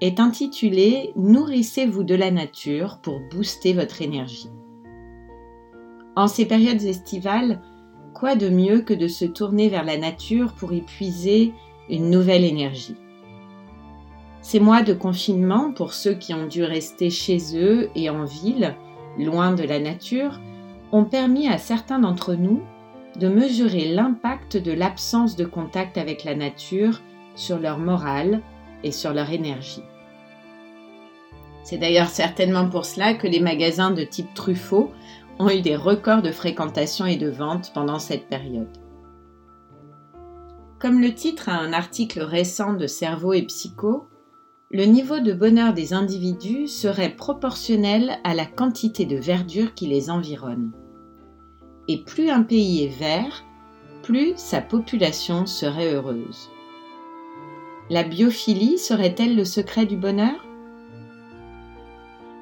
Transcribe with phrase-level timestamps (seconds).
[0.00, 4.50] est intitulé Nourrissez-vous de la nature pour booster votre énergie.
[6.16, 7.60] En ces périodes estivales,
[8.14, 11.52] quoi de mieux que de se tourner vers la nature pour y puiser
[11.88, 12.96] une nouvelle énergie?
[14.40, 18.74] Ces mois de confinement, pour ceux qui ont dû rester chez eux et en ville,
[19.18, 20.40] loin de la nature,
[20.92, 22.62] ont permis à certains d'entre nous
[23.16, 27.00] de mesurer l'impact de l'absence de contact avec la nature
[27.34, 28.42] sur leur morale
[28.82, 29.84] et sur leur énergie.
[31.64, 34.90] C'est d'ailleurs certainement pour cela que les magasins de type Truffaut
[35.38, 38.76] ont eu des records de fréquentation et de vente pendant cette période.
[40.78, 44.08] Comme le titre à un article récent de Cerveau et Psycho,
[44.70, 50.10] le niveau de bonheur des individus serait proportionnel à la quantité de verdure qui les
[50.10, 50.72] environne.
[51.88, 53.44] Et plus un pays est vert,
[54.02, 56.50] plus sa population serait heureuse.
[57.90, 60.44] La biophilie serait-elle le secret du bonheur?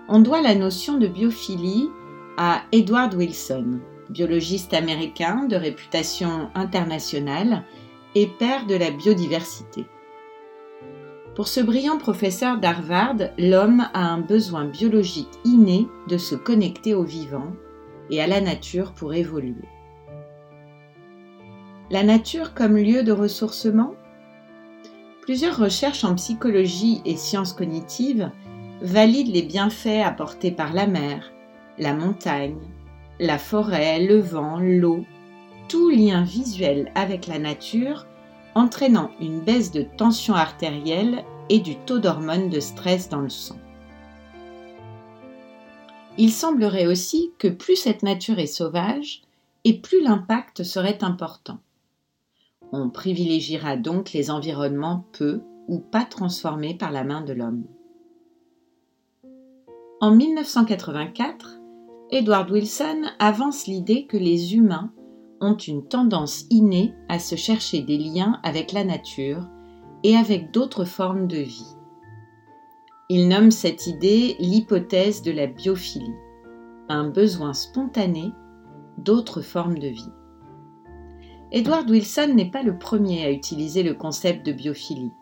[0.09, 1.89] On doit la notion de biophilie
[2.37, 3.79] à Edward Wilson,
[4.11, 7.63] biologiste américain de réputation internationale
[8.17, 9.87] et père de la biodiversité.
[11.37, 17.05] Pour ce brillant professeur d'Harvard, l'homme a un besoin biologique inné de se connecter au
[17.05, 17.53] vivant
[18.11, 19.69] et à la nature pour évoluer.
[21.93, 23.95] La nature comme lieu de ressourcement?
[25.27, 28.31] Plusieurs recherches en psychologie et sciences cognitives
[28.81, 31.33] valident les bienfaits apportés par la mer,
[31.79, 32.61] la montagne,
[33.19, 35.05] la forêt, le vent, l'eau,
[35.69, 38.07] tout lien visuel avec la nature
[38.55, 43.59] entraînant une baisse de tension artérielle et du taux d'hormones de stress dans le sang.
[46.19, 49.23] Il semblerait aussi que plus cette nature est sauvage,
[49.65, 51.59] et plus l'impact serait important.
[52.73, 57.65] On privilégiera donc les environnements peu ou pas transformés par la main de l'homme.
[60.01, 61.61] En 1984,
[62.11, 64.93] Edward Wilson avance l'idée que les humains
[65.41, 69.49] ont une tendance innée à se chercher des liens avec la nature
[70.03, 71.77] et avec d'autres formes de vie.
[73.09, 76.15] Il nomme cette idée l'hypothèse de la biophilie,
[76.89, 78.33] un besoin spontané
[78.99, 80.13] d'autres formes de vie.
[81.53, 85.13] Edward Wilson n'est pas le premier à utiliser le concept de biophilie.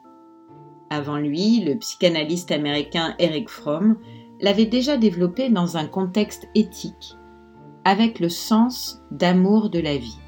[0.89, 3.99] Avant lui, le psychanalyste américain Eric Fromm
[4.41, 7.17] l'avait déjà développé dans un contexte éthique,
[7.85, 10.19] avec le sens d'amour de la vie.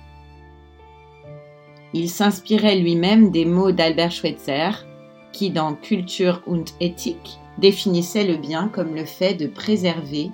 [1.94, 4.86] Il s'inspirait lui-même des mots d'Albert Schweitzer,
[5.32, 10.30] qui dans Culture und Ethik définissait le bien comme le fait de préserver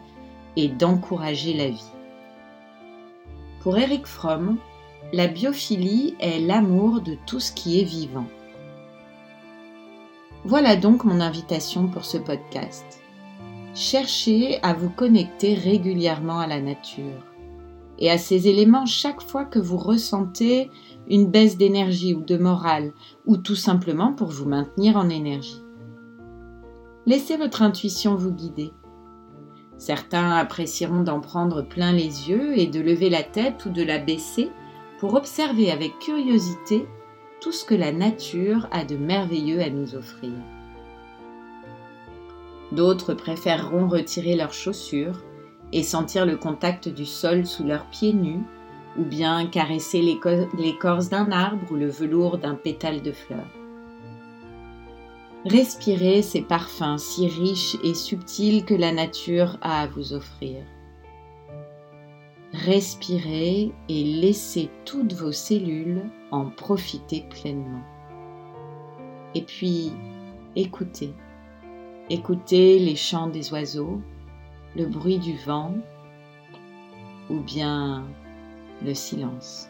[0.56, 1.92] et d'encourager la vie.
[3.60, 4.58] Pour Eric Fromm,
[5.12, 8.26] la biophilie est l'amour de tout ce qui est vivant.
[10.44, 13.02] Voilà donc mon invitation pour ce podcast.
[13.74, 17.24] Cherchez à vous connecter régulièrement à la nature
[17.98, 20.70] et à ces éléments chaque fois que vous ressentez
[21.08, 22.92] une baisse d'énergie ou de morale,
[23.26, 25.62] ou tout simplement pour vous maintenir en énergie.
[27.06, 28.72] Laissez votre intuition vous guider.
[29.76, 33.98] Certains apprécieront d'en prendre plein les yeux et de lever la tête ou de la
[33.98, 34.50] baisser
[35.02, 36.86] pour observer avec curiosité
[37.40, 40.30] tout ce que la nature a de merveilleux à nous offrir.
[42.70, 45.20] D'autres préféreront retirer leurs chaussures
[45.72, 48.44] et sentir le contact du sol sous leurs pieds nus,
[48.96, 50.02] ou bien caresser
[50.56, 53.48] l'écorce d'un arbre ou le velours d'un pétale de fleur.
[55.44, 60.62] Respirez ces parfums si riches et subtils que la nature a à vous offrir.
[62.64, 67.82] Respirez et laissez toutes vos cellules en profiter pleinement.
[69.34, 69.90] Et puis,
[70.54, 71.12] écoutez.
[72.08, 74.00] Écoutez les chants des oiseaux,
[74.76, 75.74] le bruit du vent
[77.30, 78.06] ou bien
[78.84, 79.68] le silence.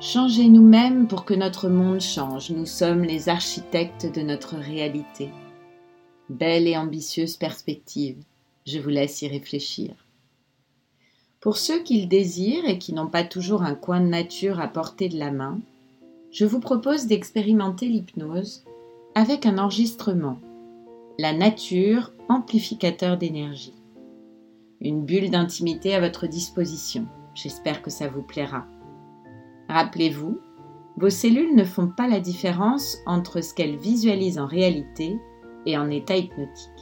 [0.00, 2.50] Changez nous-mêmes pour que notre monde change.
[2.50, 5.28] Nous sommes les architectes de notre réalité.
[6.30, 8.16] Belle et ambitieuse perspective.
[8.64, 10.01] Je vous laisse y réfléchir.
[11.42, 14.68] Pour ceux qui le désirent et qui n'ont pas toujours un coin de nature à
[14.68, 15.58] portée de la main,
[16.30, 18.62] je vous propose d'expérimenter l'hypnose
[19.16, 20.38] avec un enregistrement.
[21.18, 23.74] La nature, amplificateur d'énergie.
[24.80, 27.06] Une bulle d'intimité à votre disposition.
[27.34, 28.64] J'espère que ça vous plaira.
[29.68, 30.38] Rappelez-vous,
[30.96, 35.18] vos cellules ne font pas la différence entre ce qu'elles visualisent en réalité
[35.66, 36.81] et en état hypnotique.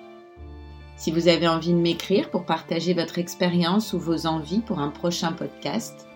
[1.01, 4.89] Si vous avez envie de m'écrire pour partager votre expérience ou vos envies pour un
[4.89, 6.07] prochain podcast,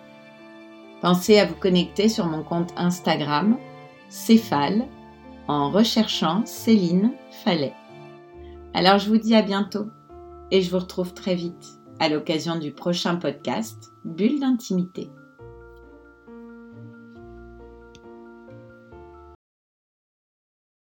[1.02, 3.58] pensez à vous connecter sur mon compte Instagram,
[4.08, 4.86] Céphale,
[5.48, 7.10] en recherchant Céline
[7.44, 7.74] Fallet.
[8.74, 9.86] Alors je vous dis à bientôt
[10.52, 11.66] et je vous retrouve très vite
[11.98, 15.10] à l'occasion du prochain podcast Bulle d'intimité.